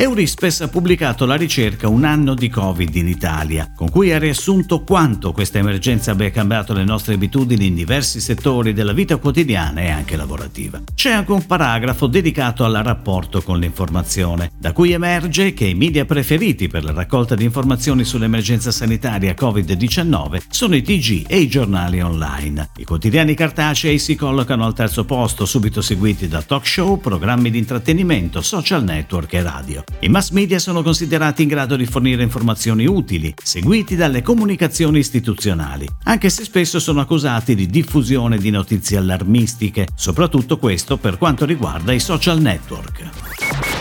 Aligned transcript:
Eurispes 0.00 0.60
ha 0.60 0.68
pubblicato 0.68 1.26
la 1.26 1.34
ricerca 1.34 1.88
Un 1.88 2.04
anno 2.04 2.34
di 2.34 2.48
Covid 2.48 2.94
in 2.94 3.08
Italia, 3.08 3.72
con 3.74 3.90
cui 3.90 4.12
ha 4.12 4.18
riassunto 4.20 4.84
quanto 4.84 5.32
questa 5.32 5.58
emergenza 5.58 6.12
abbia 6.12 6.30
cambiato 6.30 6.72
le 6.72 6.84
nostre 6.84 7.14
abitudini 7.14 7.66
in 7.66 7.74
diversi 7.74 8.20
settori 8.20 8.72
della 8.72 8.92
vita 8.92 9.16
quotidiana 9.16 9.80
e 9.80 9.90
anche 9.90 10.14
lavorativa. 10.14 10.80
C'è 10.94 11.10
anche 11.10 11.32
un 11.32 11.44
paragrafo 11.44 12.06
dedicato 12.06 12.64
al 12.64 12.74
rapporto 12.74 13.42
con 13.42 13.58
l'informazione, 13.58 14.52
da 14.56 14.70
cui 14.70 14.92
emerge 14.92 15.52
che 15.52 15.66
i 15.66 15.74
media 15.74 16.04
preferiti 16.04 16.68
per 16.68 16.84
la 16.84 16.92
raccolta 16.92 17.34
di 17.34 17.42
informazioni 17.42 18.04
sull'emergenza 18.04 18.70
sanitaria 18.70 19.34
Covid-19 19.36 20.42
sono 20.48 20.76
i 20.76 20.82
TG 20.82 21.24
e 21.26 21.38
i 21.38 21.48
giornali 21.48 22.00
online. 22.00 22.68
I 22.76 22.84
quotidiani 22.84 23.34
cartacei 23.34 23.98
si 23.98 24.14
collocano 24.14 24.64
al 24.64 24.74
terzo 24.74 25.04
posto, 25.04 25.44
subito 25.44 25.82
seguiti 25.82 26.28
da 26.28 26.40
talk 26.40 26.64
show, 26.64 27.00
programmi 27.00 27.50
di 27.50 27.58
intrattenimento, 27.58 28.42
social 28.42 28.84
network 28.84 29.32
e 29.32 29.42
radio. 29.42 29.86
I 30.00 30.08
mass 30.08 30.30
media 30.30 30.58
sono 30.58 30.82
considerati 30.82 31.42
in 31.42 31.48
grado 31.48 31.76
di 31.76 31.86
fornire 31.86 32.22
informazioni 32.22 32.86
utili, 32.86 33.34
seguiti 33.42 33.96
dalle 33.96 34.22
comunicazioni 34.22 34.98
istituzionali, 34.98 35.88
anche 36.04 36.30
se 36.30 36.44
spesso 36.44 36.78
sono 36.78 37.00
accusati 37.00 37.54
di 37.54 37.66
diffusione 37.66 38.38
di 38.38 38.50
notizie 38.50 38.98
allarmistiche, 38.98 39.88
soprattutto 39.94 40.58
questo 40.58 40.96
per 40.96 41.18
quanto 41.18 41.44
riguarda 41.44 41.92
i 41.92 42.00
social 42.00 42.40
network. 42.40 43.08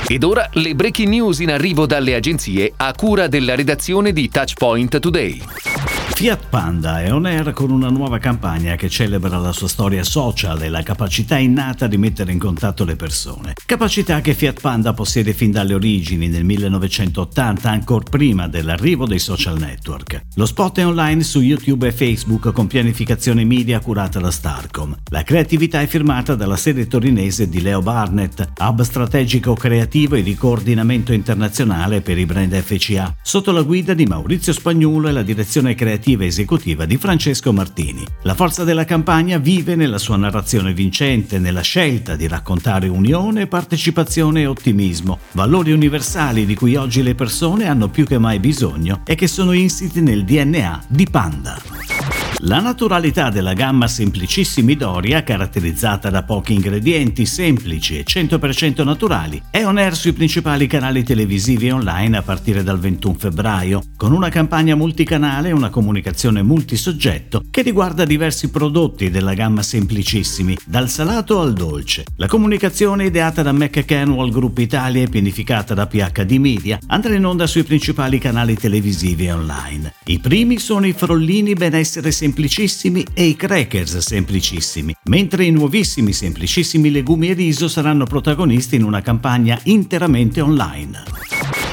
Ed 0.08 0.24
ora 0.24 0.50
le 0.54 0.74
breaking 0.74 1.10
news 1.10 1.40
in 1.40 1.52
arrivo 1.52 1.86
dalle 1.86 2.16
agenzie 2.16 2.74
a 2.78 2.94
cura 2.94 3.28
della 3.28 3.56
redazione 3.56 4.14
di 4.14 4.30
Touchpoint 4.30 5.00
Today. 5.00 5.77
Fiat 6.18 6.48
Panda 6.50 7.04
è 7.04 7.14
on 7.14 7.28
air 7.28 7.52
con 7.52 7.70
una 7.70 7.90
nuova 7.90 8.18
campagna 8.18 8.76
che 8.76 8.90
celebra 8.90 9.38
la 9.38 9.52
sua 9.52 9.68
storia 9.68 10.04
social 10.04 10.60
e 10.64 10.68
la 10.68 10.82
capacità 10.82 11.38
innata 11.38 11.86
di 11.86 12.00
mettere 12.00 12.32
in 12.32 12.40
contatto 12.40 12.86
le 12.86 12.96
persone. 12.96 13.54
Capacità 13.68 14.20
che 14.20 14.34
Fiat 14.34 14.60
Panda 14.60 14.94
possiede 14.94 15.34
fin 15.34 15.52
dalle 15.52 15.76
origini 15.76 16.28
nel 16.28 16.44
1980, 16.44 17.70
ancora 17.70 18.04
prima 18.10 18.48
dell'arrivo 18.48 19.06
dei 19.06 19.20
social 19.20 19.60
network. 19.60 20.24
Lo 20.34 20.48
spot 20.48 20.80
è 20.80 20.88
online 20.88 21.22
su 21.22 21.40
YouTube 21.40 21.86
e 21.86 21.92
Facebook 21.92 22.52
con 22.52 22.66
pianificazione 22.66 23.46
media 23.46 23.80
curata 23.80 24.20
da 24.20 24.32
Starcom. 24.32 24.98
La 25.12 25.22
creatività 25.22 25.82
è 25.82 25.86
firmata 25.86 26.34
dalla 26.34 26.58
sede 26.58 26.88
torinese 26.88 27.48
di 27.48 27.62
Leo 27.62 27.84
Barnett, 27.84 28.54
hub 28.60 28.82
strategico 28.82 29.54
creativo 29.54 30.16
e 30.16 30.24
di 30.24 30.34
coordinamento 30.34 31.14
internazionale 31.14 32.02
per 32.02 32.18
i 32.18 32.26
brand 32.26 32.60
FCA, 32.60 33.18
sotto 33.22 33.52
la 33.52 33.62
guida 33.62 33.94
di 33.94 34.08
Maurizio 34.08 34.52
Spagnuolo 34.52 35.10
e 35.10 35.12
la 35.12 35.22
direzione 35.22 35.76
creativa 35.76 36.06
creativa 36.08 36.24
esecutiva 36.24 36.86
di 36.86 36.96
Francesco 36.96 37.52
Martini. 37.52 38.06
La 38.22 38.34
forza 38.34 38.64
della 38.64 38.86
campagna 38.86 39.38
vive 39.40 39.76
nella 39.76 39.98
sua 39.98 40.16
narrazione 40.16 40.74
vincente, 40.74 41.38
nella 41.38 41.62
scelta 41.62 42.16
di 42.16 42.28
raccontare 42.28 42.88
unione, 42.88 43.48
partecipazione 43.48 44.42
e 44.42 44.46
ottimismo, 44.46 45.20
valori 45.34 45.74
universali 45.74 46.46
di 46.46 46.56
cui 46.56 46.76
oggi 46.76 47.04
le 47.04 47.16
persone 47.16 47.68
hanno 47.68 47.90
più 47.90 48.06
che 48.06 48.18
mai 48.18 48.40
bisogno 48.40 49.02
e 49.06 49.16
che 49.16 49.28
sono 49.28 49.52
insiti 49.52 50.00
nel 50.00 50.24
DNA 50.24 50.86
di 50.88 51.08
Panda. 51.12 51.97
La 52.42 52.60
naturalità 52.60 53.32
della 53.32 53.54
gamma 53.54 53.88
Simplicissimi 53.88 54.76
Doria, 54.76 55.24
caratterizzata 55.24 56.12
da 56.12 56.22
pochi 56.22 56.54
ingredienti 56.54 57.26
semplici 57.26 57.98
e 57.98 58.04
100% 58.06 58.84
naturali, 58.84 59.42
è 59.50 59.66
on 59.66 59.80
air 59.80 59.96
sui 59.96 60.14
principali 60.14 60.68
canali 60.68 61.04
televisivi 61.04 61.66
e 61.66 61.72
online 61.72 62.18
a 62.18 62.22
partire 62.22 62.62
dal 62.62 62.78
21 62.78 63.16
febbraio, 63.16 63.82
con 63.96 64.12
una 64.12 64.30
campagna 64.30 64.76
multicanale 64.76 65.50
e 65.50 65.52
una 65.52 65.72
comunicazione 65.72 66.44
multisoggetto 66.44 67.42
che 67.50 67.64
riguarda 67.64 68.06
diversi 68.06 68.52
prodotti 68.52 69.10
della 69.10 69.34
gamma 69.34 69.64
Simplicissimi, 69.64 70.56
dal 70.64 70.90
salato 70.90 71.42
al 71.42 71.54
dolce. 71.54 72.04
La 72.18 72.28
comunicazione 72.28 73.06
ideata 73.06 73.42
da 73.42 73.52
McCanwell 73.52 74.30
Group 74.30 74.60
Italia 74.60 75.02
e 75.02 75.10
pianificata 75.10 75.74
da 75.74 75.88
PHD 75.88 76.34
Media 76.34 76.78
andrà 76.86 77.16
in 77.16 77.26
onda 77.26 77.48
sui 77.48 77.64
principali 77.64 78.20
canali 78.20 78.54
televisivi 78.56 79.26
e 79.26 79.32
online. 79.32 79.94
I 80.06 80.20
primi 80.20 80.60
sono 80.60 80.86
i 80.86 80.94
frollini 80.94 81.56
benessere 81.56 82.12
semplici 82.12 82.26
semplicissimi 82.28 83.06
e 83.14 83.24
i 83.24 83.36
crackers 83.38 84.00
semplicissimi, 84.00 84.94
mentre 85.06 85.46
i 85.46 85.52
nuovissimi 85.52 86.12
semplicissimi 86.12 86.92
legumi 86.92 87.30
e 87.30 87.34
riso 87.34 87.70
saranno 87.70 88.06
protagonisti 88.06 88.76
in 88.76 88.84
una 88.84 89.02
campagna 89.02 89.58
interamente 89.64 90.42
online. 90.42 91.27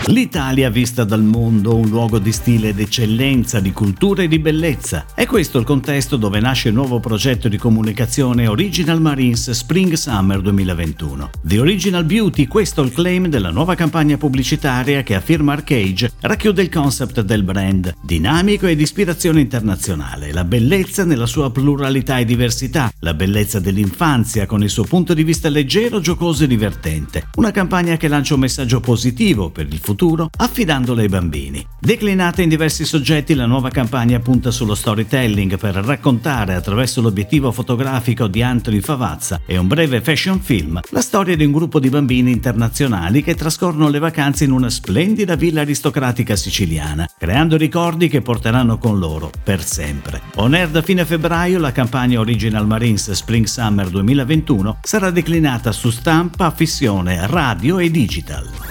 L'Italia 0.09 0.69
vista 0.69 1.03
dal 1.03 1.23
mondo, 1.23 1.77
un 1.77 1.89
luogo 1.89 2.19
di 2.19 2.31
stile 2.31 2.69
ed 2.69 2.79
eccellenza, 2.79 3.59
di 3.59 3.73
cultura 3.73 4.23
e 4.23 4.29
di 4.29 4.39
bellezza. 4.39 5.07
È 5.15 5.25
questo 5.25 5.59
il 5.59 5.65
contesto 5.65 6.19
dove 6.19 6.41
nasce 6.41 6.69
il 6.69 6.75
nuovo 6.75 7.01
progetto 7.01 7.49
di 7.49 7.57
comunicazione 7.57 8.47
Original 8.47 9.01
Marines 9.01 9.51
Spring 9.51 9.95
Summer 9.95 10.43
2021. 10.43 11.31
The 11.41 11.59
Original 11.59 12.05
Beauty, 12.05 12.47
questo 12.47 12.83
è 12.83 12.85
il 12.85 12.93
claim 12.93 13.29
della 13.29 13.49
nuova 13.49 13.75
campagna 13.75 14.19
pubblicitaria 14.19 15.03
che 15.03 15.15
a 15.15 15.21
firma 15.21 15.55
Arcage 15.55 16.13
racchiude 16.21 16.61
il 16.61 16.69
concept 16.69 17.23
del 17.23 17.43
brand, 17.43 17.95
dinamico 18.03 18.67
e 18.67 18.77
di 18.77 18.83
ispirazione 18.83 19.41
internazionale, 19.41 20.33
la 20.33 20.45
bellezza 20.45 21.05
nella 21.05 21.27
sua 21.27 21.51
pluralità 21.51 22.19
e 22.19 22.27
diversità, 22.27 22.93
la 22.99 23.15
bellezza 23.15 23.59
dell'infanzia 23.59 24.45
con 24.45 24.63
il 24.63 24.71
suo 24.71 24.85
punto 24.85 25.15
di 25.15 25.25
vista 25.25 25.49
leggero, 25.49 25.99
giocoso 25.99 26.45
e 26.45 26.47
divertente. 26.47 27.29
Una 27.37 27.53
campagna 27.53 27.97
che 27.97 28.09
lancia 28.09 28.35
un 28.35 28.41
messaggio 28.41 28.81
positivo 28.81 29.49
per 29.49 29.65
il 29.65 29.79
futuro 29.79 29.93
futuro 29.95 30.29
affidandole 30.39 31.03
ai 31.03 31.09
bambini. 31.09 31.65
Declinata 31.79 32.43
in 32.43 32.49
diversi 32.49 32.85
soggetti, 32.85 33.35
la 33.35 33.47
nuova 33.47 33.71
campagna 33.71 34.19
punta 34.19 34.51
sullo 34.51 34.75
storytelling 34.75 35.57
per 35.57 35.77
raccontare 35.77 36.55
attraverso 36.55 37.01
l'obiettivo 37.01 37.53
fotografico 37.53 38.27
di 38.27 38.43
Anthony 38.43 38.81
Favazza 38.81 39.41
e 39.47 39.57
un 39.57 39.69
breve 39.69 40.01
fashion 40.01 40.41
film 40.41 40.81
la 40.91 41.01
storia 41.01 41.37
di 41.37 41.45
un 41.45 41.53
gruppo 41.53 41.79
di 41.79 41.91
bambini 41.91 42.33
internazionali 42.33 43.23
che 43.23 43.37
trascorrono 43.37 43.89
le 43.89 44.01
vacanze 44.01 44.43
in 44.43 44.51
una 44.51 44.69
splendida 44.69 45.37
villa 45.37 45.61
aristocratica 45.61 46.35
siciliana, 46.35 47.09
creando 47.17 47.57
ricordi 47.57 48.09
che 48.09 48.21
porteranno 48.21 48.79
con 48.79 48.99
loro 48.99 49.31
per 49.45 49.63
sempre. 49.63 50.23
On 50.37 50.55
air 50.55 50.71
da 50.71 50.83
fine 50.83 51.05
febbraio 51.05 51.61
la 51.61 51.71
campagna 51.71 52.19
Original 52.19 52.67
Marines 52.67 53.13
Spring 53.13 53.47
Summer 53.47 53.89
2021 53.89 54.79
sarà 54.83 55.11
declinata 55.11 55.71
su 55.71 55.91
stampa, 55.91 56.51
fissione, 56.51 57.29
radio 57.29 57.79
e 57.79 57.91
digital. 57.93 58.64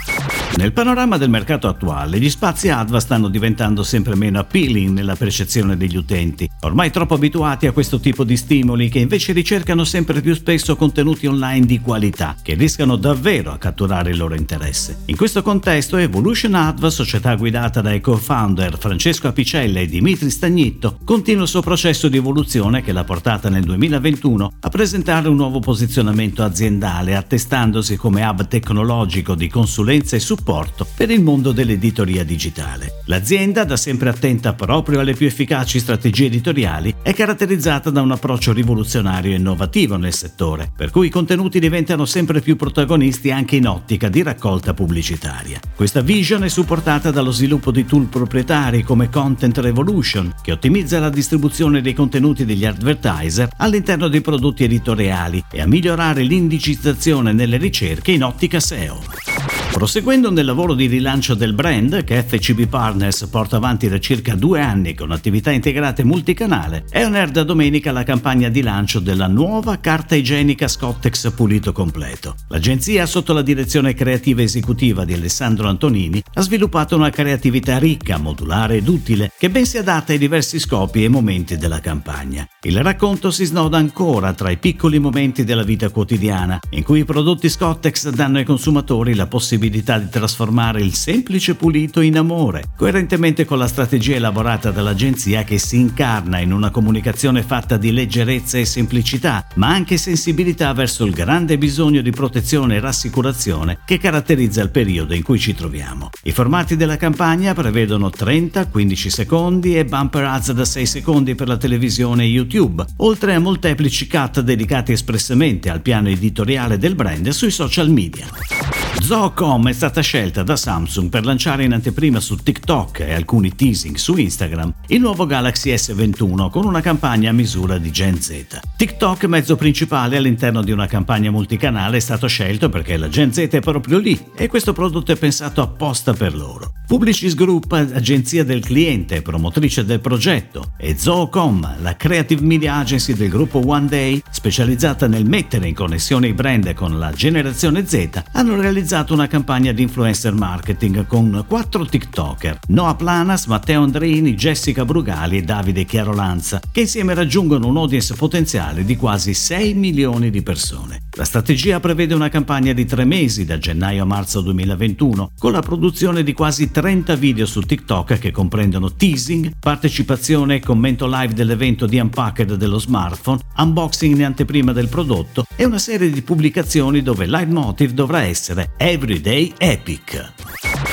Nel 0.56 0.72
panorama 0.72 1.18
del 1.18 1.32
mercato 1.32 1.68
attuale, 1.68 2.20
gli 2.20 2.30
spazi 2.30 2.70
ADVA 2.70 3.00
stanno 3.00 3.28
diventando 3.28 3.82
sempre 3.82 4.16
meno 4.16 4.38
appealing 4.38 4.90
nella 4.90 5.16
percezione 5.16 5.76
degli 5.76 5.96
utenti, 5.96 6.48
ormai 6.62 6.92
troppo 6.92 7.16
abituati 7.16 7.66
a 7.66 7.72
questo 7.72 8.00
tipo 8.00 8.24
di 8.24 8.38
stimoli 8.38 8.88
che 8.88 9.00
invece 9.00 9.34
ricercano 9.34 9.84
sempre 9.84 10.22
più 10.22 10.36
spesso 10.36 10.76
contenuti 10.76 11.26
online 11.26 11.66
di 11.66 11.80
qualità, 11.80 12.36
che 12.40 12.54
riescano 12.54 12.98
davvero 12.98 13.52
a 13.52 13.58
catturare 13.58 14.12
il 14.12 14.18
loro 14.18 14.36
interesse. 14.36 15.00
In 15.06 15.18
questo 15.18 15.42
contesto, 15.42 15.98
Evolution 15.98 16.54
ADVA, 16.54 16.90
società 16.92 17.34
guidata 17.34 17.82
dai 17.82 18.00
co-founder 18.00 18.78
Francesco 18.78 19.28
Apicella 19.28 19.80
e 19.80 19.88
Dimitri 19.88 20.30
Stagnitto, 20.30 21.00
continua 21.04 21.44
il 21.44 21.50
suo 21.50 21.62
processo 21.62 22.08
di 22.10 22.18
evoluzione 22.18 22.84
che 22.84 22.92
l'ha 22.92 23.04
portata 23.04 23.50
nel 23.50 23.64
2021 23.64 24.52
a 24.60 24.70
presentare 24.70 25.28
un 25.30 25.36
nuovo 25.36 25.60
posizionamento 25.60 26.44
aziendale, 26.44 27.16
attestandosi 27.16 27.98
come 27.98 28.24
hub 28.24 28.48
tecnologico 28.48 29.34
di 29.34 29.50
consulenza 29.50 30.16
e 30.16 30.20
supporto 30.20 30.42
supporto 30.44 30.86
per 30.94 31.10
il 31.10 31.22
mondo 31.22 31.54
dell'editoria 31.54 32.26
digitale. 32.26 33.02
L'azienda, 33.06 33.64
da 33.64 33.78
sempre 33.78 34.10
attenta 34.10 34.54
proprio 34.54 35.00
alle 35.00 35.14
più 35.14 35.26
efficaci 35.26 35.80
strategie 35.80 36.26
editoriali, 36.26 36.94
è 37.02 37.14
caratterizzata 37.14 37.90
da 37.90 38.02
un 38.02 38.12
approccio 38.12 38.52
rivoluzionario 38.52 39.32
e 39.32 39.36
innovativo 39.36 39.96
nel 39.96 40.14
settore, 40.14 40.70
per 40.76 40.92
cui 40.92 41.08
i 41.08 41.10
contenuti 41.10 41.60
diventano 41.60 42.04
sempre 42.04 42.42
più 42.42 42.58
protagonisti 42.58 43.32
anche 43.32 43.56
in 43.56 43.68
ottica 43.68 44.10
di 44.10 44.22
raccolta 44.22 44.74
pubblicitaria. 44.74 45.62
Questa 45.74 46.02
vision 46.02 46.44
è 46.44 46.50
supportata 46.50 47.10
dallo 47.10 47.32
sviluppo 47.32 47.72
di 47.72 47.86
tool 47.86 48.08
proprietari 48.08 48.84
come 48.84 49.10
Content 49.10 49.58
Revolution, 49.60 50.34
che 50.42 50.52
ottimizza 50.52 51.00
la 51.00 51.10
distribuzione 51.10 51.80
dei 51.80 51.94
contenuti 51.94 52.44
degli 52.44 52.66
advertiser 52.66 53.50
all'interno 53.58 54.10
dei 54.10 54.22
prodotti 54.22 54.66
editoriali 54.66 55.42
e 55.50 55.62
a 55.62 55.68
migliorare 55.68 56.24
l'indicizzazione 56.24 57.32
nelle 57.32 57.56
ricerche 57.56 58.12
in 58.12 58.24
ottica 58.24 58.60
SEO. 58.60 59.33
Proseguendo 59.74 60.30
nel 60.30 60.46
lavoro 60.46 60.76
di 60.76 60.86
rilancio 60.86 61.34
del 61.34 61.54
brand 61.54 62.04
che 62.04 62.22
FCB 62.22 62.68
Partners 62.68 63.26
porta 63.26 63.56
avanti 63.56 63.90
da 63.90 64.00
circa 64.00 64.36
due 64.36 64.62
anni 64.62 64.94
con 64.94 65.12
attività 65.12 65.50
integrate 65.50 66.04
multicanale, 66.04 66.86
è 66.92 67.04
on 67.04 67.32
domenica 67.44 67.92
la 67.92 68.04
campagna 68.04 68.50
di 68.50 68.62
lancio 68.62 69.00
della 69.00 69.26
nuova 69.26 69.80
carta 69.80 70.14
igienica 70.14 70.68
Scottex 70.68 71.34
pulito 71.34 71.72
completo. 71.72 72.36
L'agenzia, 72.50 73.08
sotto 73.08 73.34
la 73.34 73.42
direzione 73.42 73.96
creativa 73.96 74.44
esecutiva 74.44 75.06
di 75.06 75.14
Alessandro 75.14 75.68
Antonini, 75.68 76.22
ha 76.36 76.42
sviluppato 76.42 76.96
una 76.96 77.10
creatività 77.10 77.80
ricca, 77.80 78.20
modulare 78.20 78.78
ed 78.78 78.88
utile 78.88 79.32
che 79.36 79.50
ben 79.50 79.66
si 79.66 79.80
adatta 79.80 80.12
ai 80.12 80.20
diversi 80.20 80.60
scopi 80.60 81.04
e 81.04 81.10
momenti 81.10 81.58
della 81.58 81.80
campagna. 81.80 82.48
Il 82.62 82.82
racconto 82.84 83.32
si 83.32 83.44
snoda 83.44 83.78
ancora 83.78 84.34
tra 84.34 84.52
i 84.52 84.58
piccoli 84.58 85.00
momenti 85.00 85.44
della 85.44 85.64
vita 85.64 85.90
quotidiana, 85.90 86.60
in 86.70 86.84
cui 86.84 87.00
i 87.00 87.06
prodotti 87.06 87.50
Scottex 87.50 88.10
danno 88.12 88.38
ai 88.38 88.46
consumatori 88.46 89.16
la 89.16 89.26
possibilità 89.26 89.62
possibilità 89.64 89.98
di 89.98 90.10
trasformare 90.10 90.82
il 90.82 90.94
semplice 90.94 91.56
pulito 91.56 92.02
in 92.02 92.18
amore, 92.18 92.64
coerentemente 92.76 93.46
con 93.46 93.58
la 93.58 93.68
strategia 93.68 94.16
elaborata 94.16 94.72
dall'agenzia 94.72 95.44
che 95.44 95.58
si 95.58 95.78
incarna 95.78 96.40
in 96.40 96.52
una 96.52 96.70
comunicazione 96.70 97.44
fatta 97.44 97.78
di 97.78 97.94
leggerezza 97.94 98.58
e 98.58 98.66
semplicità, 98.66 99.48
ma 99.56 99.70
anche 99.70 99.96
sensibilità 99.96 100.74
verso 100.74 101.06
il 101.06 101.14
grande 101.14 101.58
bisogno 101.58 102.02
di 102.02 102.12
protezione 102.12 102.76
e 102.76 102.80
rassicurazione 102.82 103.80
che 103.86 103.98
caratterizza 103.98 104.62
il 104.62 104.70
periodo 104.70 105.14
in 105.14 105.24
cui 105.24 105.40
ci 105.40 105.56
troviamo. 105.56 106.10
I 106.24 106.32
formati 106.32 106.76
della 106.76 106.98
campagna 106.98 107.54
prevedono 107.54 108.10
30, 108.10 108.68
15 108.68 109.10
secondi 109.10 109.78
e 109.78 109.86
bumper 109.86 110.26
ads 110.26 110.52
da 110.52 110.66
6 110.66 110.86
secondi 110.86 111.36
per 111.36 111.48
la 111.48 111.58
televisione 111.58 112.24
e 112.24 112.28
YouTube, 112.28 112.84
oltre 112.98 113.34
a 113.34 113.40
molteplici 113.40 114.08
cut 114.08 114.42
dedicati 114.42 114.92
espressamente 114.92 115.70
al 115.70 115.82
piano 115.82 116.10
editoriale 116.10 116.78
del 116.78 116.96
brand 116.96 117.30
sui 117.30 117.52
social 117.52 117.90
media. 117.90 118.83
Zoocom 119.02 119.68
è 119.68 119.74
stata 119.74 120.02
scelta 120.02 120.44
da 120.44 120.56
Samsung 120.56 121.10
per 121.10 121.26
lanciare 121.26 121.66
in 121.66 121.74
anteprima 121.74 122.20
su 122.20 122.36
TikTok 122.38 123.02
e 123.02 123.14
alcuni 123.14 123.54
teasing 123.54 123.96
su 123.96 124.16
Instagram 124.16 124.74
il 124.88 125.02
nuovo 125.02 125.26
Galaxy 125.26 125.74
S21 125.74 126.50
con 126.50 126.66
una 126.66 126.80
campagna 126.80 127.32
a 127.32 127.34
misura 127.34 127.78
di 127.78 127.92
Gen 127.92 128.22
Z. 128.22 128.60
TikTok, 128.78 129.26
mezzo 129.26 129.56
principale 129.56 130.18
all'interno 130.18 130.62
di 130.62 130.72
una 130.72 130.88
campagna 130.88 131.32
multicanale, 131.32 131.98
è 131.98 132.00
stato 132.00 132.28
scelto 132.28 132.70
perché 132.70 132.96
la 132.96 133.10
Gen 133.10 133.34
Z 133.34 133.40
è 133.40 133.60
proprio 133.60 133.98
lì 133.98 134.18
e 134.36 134.48
questo 134.48 134.72
prodotto 134.74 135.12
è 135.12 135.18
pensato 135.18 135.62
apposta 135.62 136.14
per 136.14 136.36
loro. 136.36 136.74
Publicis 136.86 137.34
Group, 137.34 137.72
agenzia 137.72 138.44
del 138.44 138.64
cliente 138.64 139.16
e 139.16 139.22
promotrice 139.22 139.84
del 139.84 140.00
progetto, 140.00 140.74
e 140.78 140.96
Zoocom, 140.98 141.78
la 141.82 141.96
creative 141.96 142.42
media 142.42 142.76
agency 142.76 143.14
del 143.14 143.30
gruppo 143.30 143.62
One 143.66 143.88
Day, 143.88 144.22
specializzata 144.30 145.08
nel 145.08 145.26
mettere 145.26 145.68
in 145.68 145.74
connessione 145.74 146.28
i 146.28 146.34
brand 146.34 146.74
con 146.74 147.00
la 147.00 147.12
generazione 147.12 147.88
Z, 147.88 148.22
hanno 148.34 148.56
realizzato 148.56 148.83
realizzato 148.84 149.14
una 149.14 149.28
campagna 149.28 149.72
di 149.72 149.82
influencer 149.82 150.34
marketing 150.34 151.08
con 151.08 151.46
quattro 151.48 151.86
TikToker, 151.86 152.60
Noah 152.68 152.96
Planas, 152.96 153.46
Matteo 153.46 153.82
Andrini, 153.82 154.36
Jessica 154.36 154.84
Brugali 154.84 155.38
e 155.38 155.42
Davide 155.42 155.86
Chiarolanza, 155.86 156.60
che 156.70 156.82
insieme 156.82 157.14
raggiungono 157.14 157.68
un 157.68 157.78
audience 157.78 158.14
potenziale 158.16 158.84
di 158.84 158.98
quasi 158.98 159.34
6 159.34 159.74
milioni 159.74 160.30
di 160.30 160.44
persone. 160.44 161.04
La 161.16 161.26
strategia 161.26 161.80
prevede 161.80 162.16
una 162.16 162.30
campagna 162.30 162.74
di 162.74 162.86
tre 162.86 163.06
mesi, 163.06 163.46
da 163.46 163.60
gennaio 163.60 164.02
a 164.02 164.06
marzo 164.06 164.42
2021, 164.42 165.34
con 165.38 165.52
la 165.52 165.62
produzione 165.62 166.24
di 166.24 166.34
quasi 166.34 166.72
30 166.72 167.14
video 167.16 167.46
su 167.46 167.62
TikTok 167.62 168.18
che 168.18 168.32
comprendono 168.32 168.92
teasing, 168.92 169.52
partecipazione 169.60 170.56
e 170.56 170.60
commento 170.60 171.06
live 171.08 171.36
dell'evento 171.36 171.86
di 171.86 172.00
Unpacked 172.00 172.56
dello 172.56 172.80
smartphone, 172.80 173.42
unboxing 173.58 174.16
in 174.16 174.26
anteprima 174.26 174.74
del 174.74 174.88
prodotto 174.88 175.46
e 175.56 175.66
una 175.66 175.78
serie 175.78 176.10
di 176.10 176.24
pubblicazioni 176.24 177.04
dove 177.04 177.26
il 177.26 177.30
leitmotiv 177.30 177.92
dovrà 177.92 178.24
essere 178.24 178.72
Everyday 178.78 179.54
Epic. 179.56 180.93